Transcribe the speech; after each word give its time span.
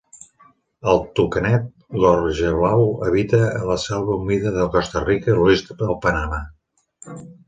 El 0.91 1.01
tucanet 1.17 1.67
gorjablau 2.03 2.81
habita 3.07 3.41
a 3.49 3.61
la 3.73 3.75
selva 3.83 4.15
humida 4.21 4.55
de 4.55 4.65
Costa 4.77 5.03
Rica 5.11 5.31
i 5.35 5.37
l'oest 5.41 5.71
de 5.83 5.89
Panamà. 6.07 6.41